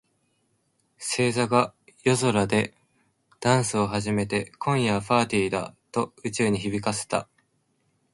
[0.97, 2.73] 星座が夜空で
[3.39, 7.29] ダンスを始めて、「今夜はパーティーだ！」と宇宙に響かせた。